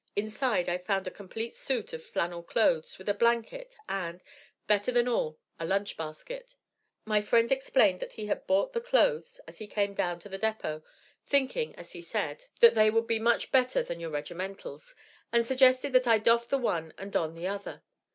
[0.15, 4.23] Inside I found a complete suit of flannel clothes with a blanket and,
[4.65, 6.55] better than all, a lunch basket.
[7.05, 10.39] My friend explained that he had bought the clothes as he came down to the
[10.39, 10.81] depot,
[11.27, 14.95] thinking, as he said, 'that they would be much better than your regimentals,'
[15.31, 17.83] and suggested that I doff the one and don the other.